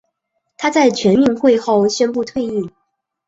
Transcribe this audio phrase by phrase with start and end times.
[0.57, 2.71] 她在全运会后宣布退役。